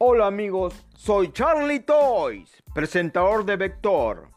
[0.00, 4.28] Hola amigos, soy Charlie Toys, presentador de Vector.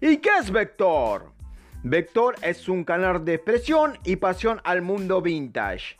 [0.00, 1.34] ¿Y qué es Vector?
[1.82, 5.98] Vector es un canal de expresión y pasión al mundo vintage,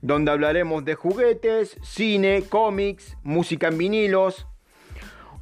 [0.00, 4.46] donde hablaremos de juguetes, cine, cómics, música en vinilos,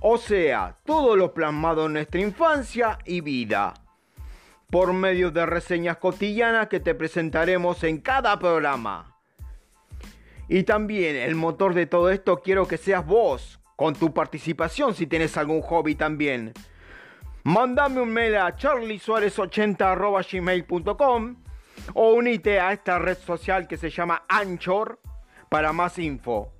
[0.00, 3.74] o sea, todo lo plasmado en nuestra infancia y vida,
[4.68, 9.11] por medio de reseñas cotidianas que te presentaremos en cada programa.
[10.48, 15.06] Y también el motor de todo esto quiero que seas vos, con tu participación si
[15.06, 16.52] tienes algún hobby también.
[17.44, 21.36] Mándame un mail a charliesuarez80.gmail.com
[21.94, 25.00] o unite a esta red social que se llama Anchor
[25.48, 26.52] para más info.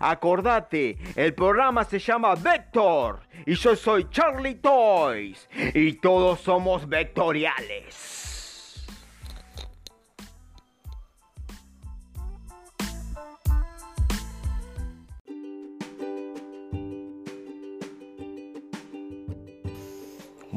[0.00, 8.37] Acordate, el programa se llama Vector y yo soy Charlie Toys y todos somos vectoriales.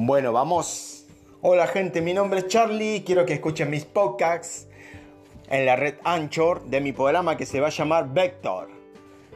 [0.04, 1.06] Bueno, vamos.
[1.44, 4.68] Hola gente, mi nombre es Charlie, quiero que escuchen mis podcasts
[5.48, 8.70] en la red Anchor de mi programa que se va a llamar Vector.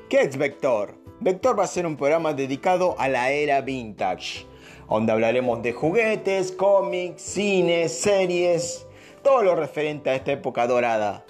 [0.10, 0.96] ¿Qué es Vector?
[1.20, 4.48] Vector va a ser un programa dedicado a la era vintage,
[4.90, 8.88] donde hablaremos de juguetes, cómics, cine, series,
[9.22, 11.26] todo lo referente a esta época dorada.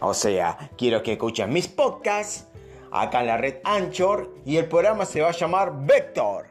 [0.00, 2.46] O sea, quiero que escuchen mis podcasts
[2.92, 6.49] acá en la red Anchor y el programa se va a llamar Vector.